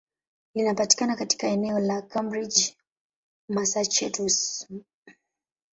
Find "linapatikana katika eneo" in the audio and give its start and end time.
0.55-1.79